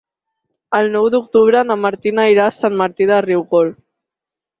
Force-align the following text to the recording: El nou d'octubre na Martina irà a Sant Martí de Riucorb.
El 0.77 0.87
nou 0.95 1.09
d'octubre 1.15 1.61
na 1.71 1.77
Martina 1.81 2.25
irà 2.37 2.47
a 2.53 2.55
Sant 2.61 2.79
Martí 2.81 3.07
de 3.11 3.21
Riucorb. 3.27 3.77